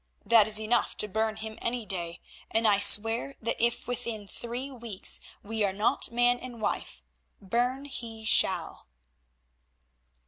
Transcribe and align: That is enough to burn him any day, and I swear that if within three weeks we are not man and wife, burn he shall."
That 0.25 0.47
is 0.47 0.59
enough 0.59 0.97
to 0.97 1.07
burn 1.07 1.35
him 1.35 1.59
any 1.61 1.85
day, 1.85 2.21
and 2.49 2.67
I 2.67 2.79
swear 2.79 3.35
that 3.39 3.63
if 3.63 3.85
within 3.85 4.25
three 4.27 4.71
weeks 4.71 5.19
we 5.43 5.63
are 5.63 5.71
not 5.71 6.11
man 6.11 6.39
and 6.39 6.59
wife, 6.59 7.03
burn 7.39 7.85
he 7.85 8.25
shall." 8.25 8.87